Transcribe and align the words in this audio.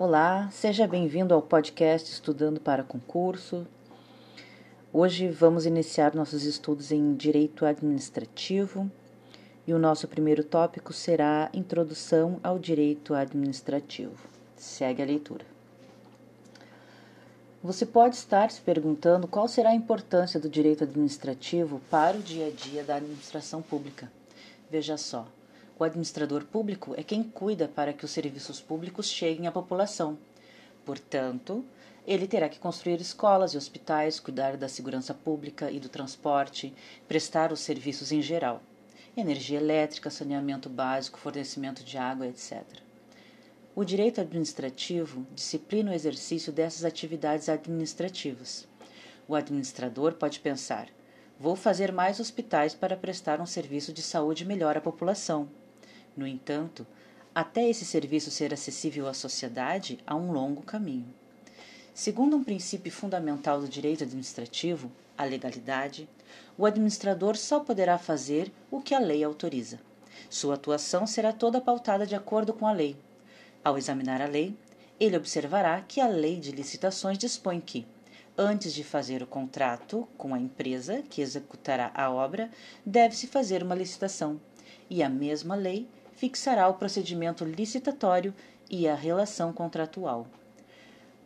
Olá, 0.00 0.48
seja 0.50 0.86
bem-vindo 0.88 1.34
ao 1.34 1.42
podcast 1.42 2.10
Estudando 2.10 2.58
para 2.58 2.82
Concurso. 2.82 3.66
Hoje 4.90 5.28
vamos 5.28 5.66
iniciar 5.66 6.14
nossos 6.14 6.44
estudos 6.44 6.90
em 6.90 7.12
Direito 7.12 7.66
Administrativo 7.66 8.90
e 9.66 9.74
o 9.74 9.78
nosso 9.78 10.08
primeiro 10.08 10.42
tópico 10.42 10.94
será 10.94 11.50
Introdução 11.52 12.40
ao 12.42 12.58
Direito 12.58 13.12
Administrativo. 13.12 14.16
Segue 14.56 15.02
a 15.02 15.04
leitura. 15.04 15.44
Você 17.62 17.84
pode 17.84 18.16
estar 18.16 18.50
se 18.50 18.62
perguntando 18.62 19.28
qual 19.28 19.46
será 19.46 19.68
a 19.68 19.74
importância 19.74 20.40
do 20.40 20.48
direito 20.48 20.82
administrativo 20.82 21.78
para 21.90 22.16
o 22.16 22.22
dia 22.22 22.46
a 22.46 22.50
dia 22.50 22.82
da 22.82 22.96
administração 22.96 23.60
pública. 23.60 24.10
Veja 24.70 24.96
só. 24.96 25.26
O 25.80 25.84
administrador 25.84 26.44
público 26.44 26.94
é 26.94 27.02
quem 27.02 27.22
cuida 27.22 27.66
para 27.66 27.94
que 27.94 28.04
os 28.04 28.10
serviços 28.10 28.60
públicos 28.60 29.08
cheguem 29.08 29.46
à 29.46 29.50
população. 29.50 30.18
Portanto, 30.84 31.64
ele 32.06 32.28
terá 32.28 32.50
que 32.50 32.58
construir 32.58 33.00
escolas 33.00 33.54
e 33.54 33.56
hospitais, 33.56 34.20
cuidar 34.20 34.58
da 34.58 34.68
segurança 34.68 35.14
pública 35.14 35.70
e 35.70 35.80
do 35.80 35.88
transporte, 35.88 36.74
prestar 37.08 37.50
os 37.50 37.60
serviços 37.60 38.12
em 38.12 38.20
geral: 38.20 38.60
energia 39.16 39.58
elétrica, 39.58 40.10
saneamento 40.10 40.68
básico, 40.68 41.18
fornecimento 41.18 41.82
de 41.82 41.96
água, 41.96 42.26
etc. 42.26 42.62
O 43.74 43.82
direito 43.82 44.20
administrativo 44.20 45.26
disciplina 45.34 45.92
o 45.92 45.94
exercício 45.94 46.52
dessas 46.52 46.84
atividades 46.84 47.48
administrativas. 47.48 48.68
O 49.26 49.34
administrador 49.34 50.12
pode 50.12 50.40
pensar: 50.40 50.88
vou 51.38 51.56
fazer 51.56 51.90
mais 51.90 52.20
hospitais 52.20 52.74
para 52.74 52.98
prestar 52.98 53.40
um 53.40 53.46
serviço 53.46 53.94
de 53.94 54.02
saúde 54.02 54.44
melhor 54.44 54.76
à 54.76 54.80
população 54.82 55.48
no 56.16 56.26
entanto, 56.26 56.86
até 57.34 57.68
esse 57.68 57.84
serviço 57.84 58.30
ser 58.30 58.52
acessível 58.52 59.06
à 59.06 59.14
sociedade, 59.14 59.98
há 60.06 60.16
um 60.16 60.32
longo 60.32 60.62
caminho. 60.62 61.14
Segundo 61.94 62.36
um 62.36 62.44
princípio 62.44 62.90
fundamental 62.90 63.60
do 63.60 63.68
direito 63.68 64.04
administrativo, 64.04 64.90
a 65.16 65.24
legalidade, 65.24 66.08
o 66.56 66.66
administrador 66.66 67.36
só 67.36 67.60
poderá 67.60 67.98
fazer 67.98 68.50
o 68.70 68.80
que 68.80 68.94
a 68.94 68.98
lei 68.98 69.22
autoriza. 69.22 69.78
Sua 70.28 70.54
atuação 70.54 71.06
será 71.06 71.32
toda 71.32 71.60
pautada 71.60 72.06
de 72.06 72.14
acordo 72.14 72.52
com 72.52 72.66
a 72.66 72.72
lei. 72.72 72.96
Ao 73.62 73.76
examinar 73.76 74.20
a 74.20 74.26
lei, 74.26 74.56
ele 74.98 75.16
observará 75.16 75.80
que 75.80 76.00
a 76.00 76.08
lei 76.08 76.40
de 76.40 76.52
licitações 76.52 77.18
dispõe 77.18 77.60
que, 77.60 77.86
antes 78.36 78.72
de 78.72 78.82
fazer 78.82 79.22
o 79.22 79.26
contrato 79.26 80.08
com 80.16 80.34
a 80.34 80.38
empresa 80.38 81.02
que 81.08 81.20
executará 81.20 81.90
a 81.94 82.10
obra, 82.10 82.50
deve-se 82.84 83.26
fazer 83.26 83.62
uma 83.62 83.74
licitação, 83.74 84.40
e 84.88 85.02
a 85.02 85.08
mesma 85.08 85.54
lei 85.54 85.88
fixará 86.20 86.68
o 86.68 86.74
procedimento 86.74 87.46
licitatório 87.46 88.34
e 88.68 88.86
a 88.86 88.94
relação 88.94 89.54
contratual. 89.54 90.26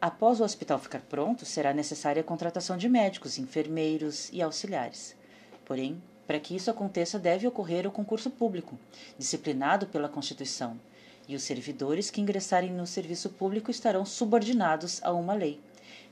Após 0.00 0.40
o 0.40 0.44
hospital 0.44 0.78
ficar 0.78 1.00
pronto, 1.00 1.44
será 1.44 1.74
necessária 1.74 2.20
a 2.20 2.24
contratação 2.24 2.76
de 2.76 2.88
médicos, 2.88 3.36
enfermeiros 3.36 4.30
e 4.32 4.40
auxiliares. 4.40 5.16
Porém, 5.64 6.00
para 6.24 6.38
que 6.38 6.54
isso 6.54 6.70
aconteça, 6.70 7.18
deve 7.18 7.48
ocorrer 7.48 7.84
o 7.84 7.90
concurso 7.90 8.30
público, 8.30 8.78
disciplinado 9.18 9.88
pela 9.88 10.08
Constituição, 10.08 10.78
e 11.26 11.34
os 11.34 11.42
servidores 11.42 12.08
que 12.08 12.20
ingressarem 12.20 12.70
no 12.70 12.86
serviço 12.86 13.30
público 13.30 13.72
estarão 13.72 14.06
subordinados 14.06 15.02
a 15.02 15.12
uma 15.12 15.34
lei, 15.34 15.58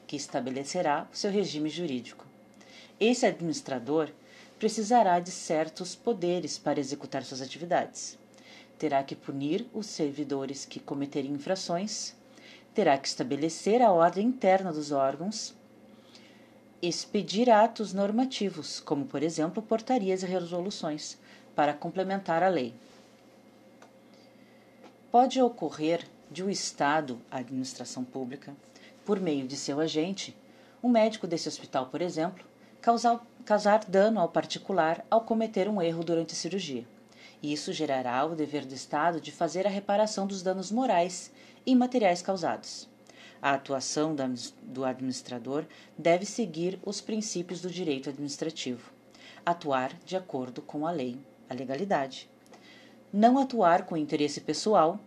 que 0.05 0.17
estabelecerá 0.17 1.07
o 1.13 1.17
seu 1.17 1.31
regime 1.31 1.71
jurídico. 1.71 2.27
Esse 2.99 3.25
administrador 3.25 4.11
precisará 4.59 5.21
de 5.21 5.31
certos 5.31 5.95
poderes 5.95 6.59
para 6.59 6.81
executar 6.81 7.23
suas 7.23 7.41
atividades 7.41 8.19
terá 8.79 9.03
que 9.03 9.15
punir 9.15 9.67
os 9.73 9.87
servidores 9.87 10.65
que 10.65 10.81
cometerem 10.81 11.33
infrações, 11.33 12.15
terá 12.75 12.99
que 12.99 13.07
estabelecer 13.07 13.81
a 13.81 13.93
ordem 13.93 14.27
interna 14.27 14.73
dos 14.73 14.91
órgãos, 14.91 15.55
expedir 16.83 17.49
atos 17.49 17.93
normativos, 17.93 18.81
como 18.81 19.07
por 19.07 19.23
exemplo 19.23 19.63
portarias 19.63 20.23
e 20.23 20.27
resoluções, 20.27 21.17
para 21.55 21.73
complementar 21.73 22.43
a 22.43 22.49
lei. 22.49 22.75
Pode 25.11 25.41
ocorrer 25.41 26.05
de 26.31 26.43
o 26.43 26.47
um 26.47 26.51
Estado, 26.51 27.21
a 27.31 27.39
administração 27.39 28.03
pública, 28.03 28.55
por 29.05 29.21
meio 29.21 29.47
de 29.47 29.57
seu 29.57 29.79
agente, 29.79 30.37
um 30.83 30.89
médico 30.89 31.27
desse 31.27 31.49
hospital, 31.49 31.87
por 31.87 32.03
exemplo, 32.03 32.45
causar, 32.81 33.25
causar 33.45 33.85
dano 33.85 34.21
ao 34.21 34.29
particular 34.29 35.05
ao 35.11 35.21
cometer 35.21 35.69
um 35.69 35.81
erro 35.81 36.03
durante 36.03 36.33
a 36.33 36.37
cirurgia. 36.37 36.85
Isso 37.45 37.75
gerará 37.75 38.25
o 38.25 38.35
dever 38.35 38.65
do 38.65 38.73
Estado 38.73 39.21
de 39.21 39.31
fazer 39.31 39.67
a 39.67 39.71
reparação 39.71 40.27
dos 40.27 40.43
danos 40.43 40.73
morais 40.73 41.31
e 41.67 41.77
materiais 41.77 42.23
causados. 42.23 42.89
A 43.43 43.53
atuação 43.53 44.17
do 44.63 44.83
administrador 44.83 45.67
deve 45.99 46.25
seguir 46.25 46.81
os 46.83 47.03
princípios 47.03 47.61
do 47.61 47.71
direito 47.71 48.09
administrativo. 48.09 48.91
Atuar 49.45 49.93
de 50.07 50.17
acordo 50.17 50.63
com 50.63 50.87
a 50.87 50.91
lei, 50.91 51.19
a 51.47 51.53
legalidade. 51.53 52.31
Não 53.13 53.39
atuar 53.39 53.85
com 53.85 53.95
interesse 53.95 54.41
pessoal, 54.41 54.99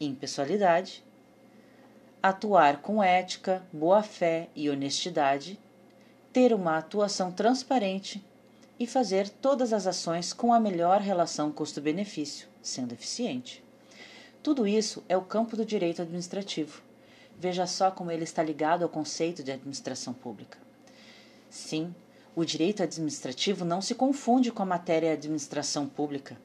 impessoalidade. 0.00 1.04
Atuar 2.22 2.80
com 2.80 3.02
ética, 3.02 3.66
boa-fé 3.72 4.48
e 4.54 4.70
honestidade. 4.70 5.58
Ter 6.32 6.54
uma 6.54 6.78
atuação 6.78 7.32
transparente 7.32 8.24
e 8.78 8.86
fazer 8.86 9.28
todas 9.28 9.72
as 9.72 9.86
ações 9.86 10.32
com 10.32 10.52
a 10.52 10.60
melhor 10.60 11.00
relação 11.00 11.50
custo-benefício, 11.50 12.48
sendo 12.62 12.92
eficiente. 12.92 13.62
Tudo 14.42 14.66
isso 14.66 15.02
é 15.08 15.16
o 15.16 15.22
campo 15.22 15.56
do 15.56 15.64
direito 15.64 16.00
administrativo. 16.02 16.80
Veja 17.38 17.66
só 17.66 17.90
como 17.90 18.10
ele 18.10 18.24
está 18.24 18.42
ligado 18.42 18.82
ao 18.82 18.88
conceito 18.88 19.42
de 19.42 19.52
administração 19.52 20.12
pública. 20.14 20.58
Sim, 21.50 21.94
o 22.36 22.44
direito 22.44 22.82
administrativo 22.82 23.64
não 23.64 23.80
se 23.80 23.94
confunde 23.94 24.52
com 24.52 24.62
a 24.62 24.66
matéria 24.66 25.12
administração 25.12 25.88
pública. 25.88 26.36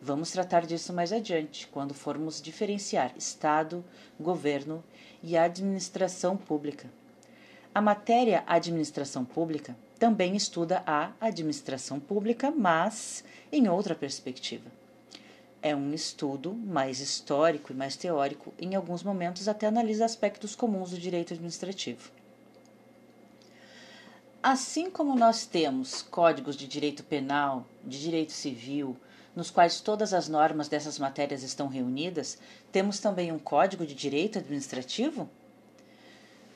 Vamos 0.00 0.30
tratar 0.30 0.66
disso 0.66 0.92
mais 0.92 1.12
adiante, 1.12 1.66
quando 1.68 1.94
formos 1.94 2.40
diferenciar 2.40 3.12
Estado, 3.16 3.84
governo 4.20 4.84
e 5.22 5.36
administração 5.36 6.36
pública. 6.36 6.88
A 7.74 7.80
matéria 7.80 8.44
administração 8.46 9.24
pública 9.24 9.76
também 9.98 10.36
estuda 10.36 10.82
a 10.86 11.12
administração 11.20 11.98
pública, 11.98 12.50
mas 12.50 13.24
em 13.50 13.68
outra 13.68 13.94
perspectiva. 13.94 14.70
É 15.60 15.74
um 15.74 15.92
estudo 15.92 16.54
mais 16.54 17.00
histórico 17.00 17.72
e 17.72 17.76
mais 17.76 17.96
teórico, 17.96 18.54
em 18.58 18.76
alguns 18.76 19.02
momentos 19.02 19.48
até 19.48 19.66
analisa 19.66 20.04
aspectos 20.04 20.54
comuns 20.54 20.90
do 20.90 20.98
direito 20.98 21.34
administrativo. 21.34 22.12
Assim 24.40 24.88
como 24.88 25.16
nós 25.16 25.44
temos 25.44 26.00
códigos 26.00 26.54
de 26.54 26.68
direito 26.68 27.02
penal, 27.02 27.66
de 27.84 28.00
direito 28.00 28.30
civil, 28.30 28.96
nos 29.34 29.50
quais 29.50 29.80
todas 29.80 30.14
as 30.14 30.28
normas 30.28 30.68
dessas 30.68 30.96
matérias 30.96 31.42
estão 31.42 31.66
reunidas, 31.66 32.38
temos 32.70 33.00
também 33.00 33.32
um 33.32 33.38
código 33.38 33.84
de 33.84 33.94
direito 33.94 34.38
administrativo? 34.38 35.28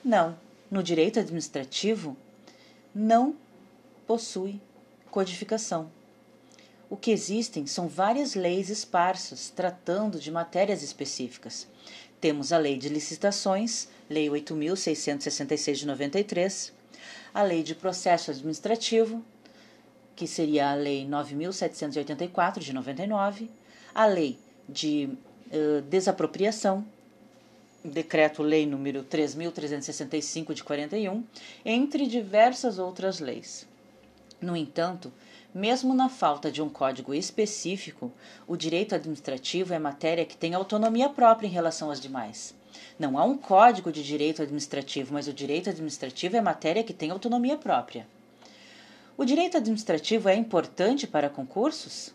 Não. 0.05 0.37
No 0.71 0.83
direito 0.83 1.19
administrativo, 1.19 2.17
não 2.95 3.37
possui 4.07 4.61
codificação. 5.11 5.91
O 6.89 6.97
que 6.97 7.11
existem 7.11 7.67
são 7.67 7.89
várias 7.89 8.35
leis 8.35 8.69
esparsas 8.69 9.49
tratando 9.49 10.21
de 10.21 10.31
matérias 10.31 10.83
específicas. 10.83 11.67
Temos 12.21 12.53
a 12.53 12.59
Lei 12.59 12.77
de 12.77 12.89
Licitações, 12.89 13.89
Lei 14.11 14.29
8.666 14.29 15.75
de 15.75 15.87
93, 15.87 16.73
a 17.33 17.43
Lei 17.43 17.63
de 17.63 17.75
Processo 17.75 18.31
Administrativo, 18.31 19.25
que 20.15 20.27
seria 20.27 20.71
a 20.71 20.75
Lei 20.75 21.07
9.784 21.07 22.59
de 22.59 22.73
99, 22.73 23.51
a 23.95 24.07
Lei 24.07 24.39
de 24.69 25.09
uh, 25.47 25.81
Desapropriação, 25.83 26.87
Decreto-Lei 27.85 28.65
número 28.65 29.03
3.365 29.03 30.55
de 30.55 30.63
41, 30.63 31.25
entre 31.65 32.07
diversas 32.07 32.79
outras 32.79 33.19
leis. 33.19 33.67
No 34.41 34.57
entanto, 34.57 35.13
mesmo 35.55 35.93
na 35.93 36.09
falta 36.09 36.51
de 36.51 36.63
um 36.63 36.69
código 36.69 37.13
específico, 37.13 38.13
o 38.47 38.57
direito 38.57 38.95
administrativo 38.95 39.75
é 39.75 39.79
matéria 39.79 40.25
que 40.25 40.37
tem 40.37 40.55
autonomia 40.55 41.09
própria 41.09 41.47
em 41.47 41.51
relação 41.51 41.91
às 41.91 42.01
demais. 42.01 42.55
Não 42.99 43.19
há 43.19 43.25
um 43.25 43.37
código 43.37 43.93
de 43.93 44.03
direito 44.03 44.43
administrativo, 44.43 45.13
mas 45.13 45.27
o 45.27 45.33
direito 45.33 45.69
administrativo 45.69 46.37
é 46.37 46.41
matéria 46.41 46.85
que 46.85 46.95
tem 46.95 47.11
autonomia 47.11 47.57
própria. 47.57 48.07
O 49.17 49.25
direito 49.25 49.57
administrativo 49.57 50.29
é 50.29 50.35
importante 50.35 51.07
para 51.07 51.29
concursos? 51.29 52.15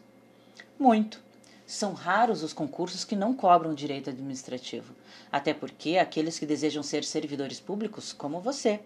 Muito. 0.79 1.26
São 1.67 1.91
raros 1.91 2.43
os 2.43 2.53
concursos 2.53 3.03
que 3.03 3.13
não 3.13 3.33
cobram 3.33 3.73
direito 3.73 4.09
administrativo, 4.09 4.95
até 5.29 5.53
porque 5.53 5.97
aqueles 5.97 6.39
que 6.39 6.45
desejam 6.45 6.81
ser 6.81 7.03
servidores 7.03 7.59
públicos, 7.59 8.13
como 8.13 8.39
você, 8.39 8.79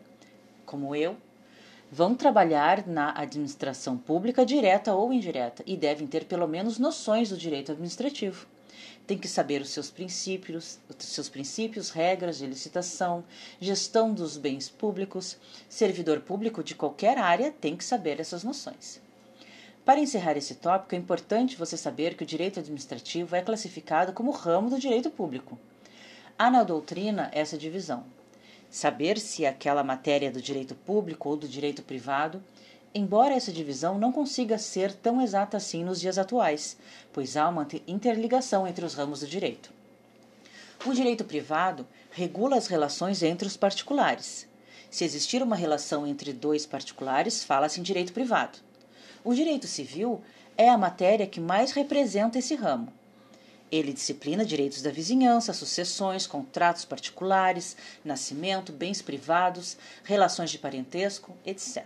como 0.66 0.96
eu, 0.96 1.16
vão 1.92 2.16
trabalhar 2.16 2.88
na 2.88 3.14
administração 3.16 3.96
pública 3.96 4.44
direta 4.44 4.96
ou 4.96 5.14
indireta 5.14 5.62
e 5.68 5.78
devem 5.78 6.08
ter 6.08 6.26
pelo 6.26 6.48
menos 6.48 6.80
noções 6.80 7.30
do 7.30 7.38
direito 7.38 7.72
administrativo. 7.72 8.48
Tem 9.06 9.16
que 9.16 9.28
saber 9.28 9.62
os 9.62 9.70
seus 9.70 9.92
princípios, 9.92 10.80
os 10.90 11.06
seus 11.06 11.30
princípios, 11.30 11.92
regras 11.92 12.40
de 12.40 12.48
licitação, 12.48 13.24
gestão 13.60 14.12
dos 14.12 14.38
bens 14.38 14.70
públicos. 14.70 15.38
Servidor 15.70 16.22
público 16.22 16.64
de 16.64 16.74
qualquer 16.74 17.20
área 17.20 17.52
tem 17.52 17.76
que 17.76 17.86
saber 17.86 18.20
essas 18.20 18.44
noções. 18.44 19.00
Para 19.84 20.00
encerrar 20.00 20.38
esse 20.38 20.56
tópico, 20.56 20.94
é 20.94 20.98
importante 20.98 21.58
você 21.58 21.76
saber 21.76 22.16
que 22.16 22.24
o 22.24 22.26
direito 22.26 22.60
administrativo 22.60 23.36
é 23.36 23.42
classificado 23.42 24.14
como 24.14 24.30
ramo 24.30 24.70
do 24.70 24.80
direito 24.80 25.10
público. 25.10 25.58
Há 26.38 26.52
na 26.52 26.64
doutrina 26.64 27.32
essa 27.34 27.58
divisão. 27.58 28.04
Saber 28.70 29.18
se 29.18 29.44
aquela 29.46 29.84
matéria 29.84 30.28
é 30.28 30.32
do 30.32 30.42
direito 30.42 30.76
público 30.76 31.30
ou 31.30 31.36
do 31.36 31.48
direito 31.48 31.82
privado, 31.82 32.44
embora 32.94 33.34
essa 33.34 33.52
divisão 33.52 33.98
não 33.98 34.12
consiga 34.12 34.60
ser 34.60 34.94
tão 34.94 35.20
exata 35.20 35.58
assim 35.58 35.84
nos 35.84 36.00
dias 36.00 36.20
atuais, 36.20 36.78
pois 37.12 37.36
há 37.36 37.50
uma 37.50 37.68
interligação 37.88 38.68
entre 38.68 38.86
os 38.86 38.94
ramos 38.94 39.22
do 39.22 39.28
direito. 39.28 39.72
O 40.86 40.94
direito 40.94 41.24
privado 41.24 41.88
regula 42.12 42.56
as 42.56 42.68
relações 42.68 43.24
entre 43.24 43.48
os 43.48 43.58
particulares. 43.58 44.48
Se 44.92 45.04
existir 45.04 45.42
uma 45.42 45.56
relação 45.56 46.06
entre 46.06 46.34
dois 46.34 46.66
particulares, 46.68 47.44
fala-se 47.44 47.80
em 47.80 47.84
direito 47.84 48.14
privado. 48.14 48.60
O 49.24 49.36
direito 49.36 49.68
civil 49.68 50.20
é 50.58 50.68
a 50.68 50.78
matéria 50.78 51.28
que 51.28 51.40
mais 51.40 51.72
representa 51.74 52.40
esse 52.40 52.56
ramo. 52.56 52.92
Ele 53.72 53.94
disciplina 53.94 54.44
direitos 54.44 54.82
da 54.82 54.90
vizinhança, 54.90 55.54
sucessões, 55.54 56.26
contratos 56.26 56.86
particulares, 56.86 57.78
nascimento, 58.04 58.74
bens 58.74 59.02
privados, 59.02 59.78
relações 60.04 60.50
de 60.50 60.58
parentesco, 60.58 61.34
etc. 61.46 61.86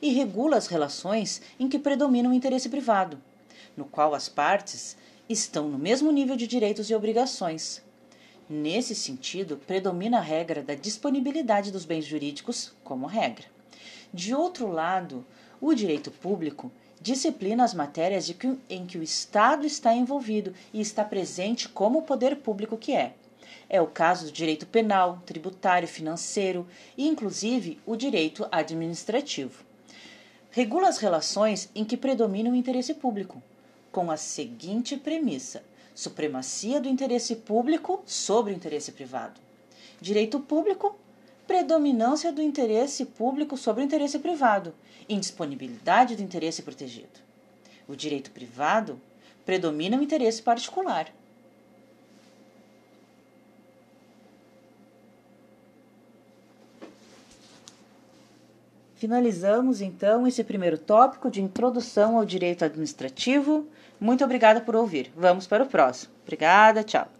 E 0.00 0.12
regula 0.12 0.56
as 0.56 0.68
relações 0.68 1.42
em 1.58 1.68
que 1.68 1.78
predomina 1.78 2.28
o 2.28 2.32
interesse 2.32 2.68
privado, 2.68 3.20
no 3.76 3.84
qual 3.84 4.14
as 4.14 4.28
partes 4.28 4.96
estão 5.28 5.68
no 5.68 5.78
mesmo 5.78 6.12
nível 6.12 6.36
de 6.36 6.46
direitos 6.46 6.88
e 6.88 6.94
obrigações. 6.94 7.82
Nesse 8.48 8.94
sentido, 8.94 9.56
predomina 9.56 10.18
a 10.18 10.22
regra 10.22 10.62
da 10.62 10.74
disponibilidade 10.74 11.70
dos 11.70 11.84
bens 11.84 12.04
jurídicos 12.04 12.72
como 12.82 13.06
regra. 13.06 13.46
De 14.12 14.34
outro 14.34 14.66
lado, 14.66 15.24
o 15.60 15.72
direito 15.72 16.10
público 16.10 16.72
disciplina 17.00 17.64
as 17.64 17.72
matérias 17.72 18.30
que, 18.30 18.58
em 18.68 18.84
que 18.84 18.98
o 18.98 19.02
Estado 19.02 19.66
está 19.66 19.94
envolvido 19.94 20.52
e 20.72 20.80
está 20.80 21.04
presente 21.04 21.68
como 21.68 22.00
o 22.00 22.02
poder 22.02 22.36
público 22.36 22.76
que 22.76 22.92
é. 22.92 23.14
É 23.68 23.80
o 23.80 23.86
caso 23.86 24.26
do 24.26 24.32
direito 24.32 24.66
penal, 24.66 25.22
tributário, 25.24 25.86
financeiro 25.86 26.66
e, 26.96 27.06
inclusive, 27.06 27.80
o 27.86 27.94
direito 27.94 28.46
administrativo. 28.50 29.64
Regula 30.50 30.88
as 30.88 30.98
relações 30.98 31.70
em 31.74 31.84
que 31.84 31.96
predomina 31.96 32.50
o 32.50 32.54
interesse 32.54 32.94
público, 32.94 33.40
com 33.92 34.10
a 34.10 34.16
seguinte 34.16 34.96
premissa: 34.96 35.62
supremacia 35.94 36.80
do 36.80 36.88
interesse 36.88 37.36
público 37.36 38.02
sobre 38.04 38.52
o 38.52 38.56
interesse 38.56 38.90
privado. 38.90 39.40
Direito 40.00 40.40
público 40.40 40.98
predominância 41.50 42.30
do 42.30 42.40
interesse 42.40 43.04
público 43.04 43.56
sobre 43.56 43.82
o 43.82 43.84
interesse 43.84 44.20
privado, 44.20 44.72
indisponibilidade 45.08 46.14
do 46.14 46.22
interesse 46.22 46.62
protegido. 46.62 47.18
O 47.88 47.96
direito 47.96 48.30
privado 48.30 49.00
predomina 49.44 49.98
o 49.98 50.02
interesse 50.02 50.40
particular. 50.40 51.12
Finalizamos 58.94 59.80
então 59.80 60.28
esse 60.28 60.44
primeiro 60.44 60.78
tópico 60.78 61.28
de 61.28 61.42
introdução 61.42 62.16
ao 62.16 62.24
direito 62.24 62.64
administrativo. 62.64 63.66
Muito 63.98 64.22
obrigada 64.22 64.60
por 64.60 64.76
ouvir. 64.76 65.10
Vamos 65.16 65.48
para 65.48 65.64
o 65.64 65.66
próximo. 65.66 66.12
Obrigada, 66.22 66.84
tchau. 66.84 67.19